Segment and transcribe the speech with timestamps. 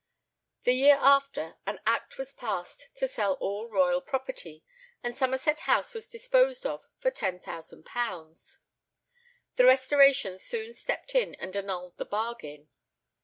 [0.63, 4.63] The year after, an Act was passed to sell all royal property,
[5.03, 8.57] and Somerset House was disposed of for £10,000.
[9.57, 12.69] The Restoration soon stepped in and annulled the bargain.